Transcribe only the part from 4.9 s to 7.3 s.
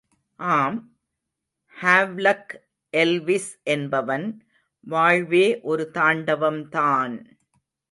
வாழ்வே ஒரு தாண்டவம்தான்!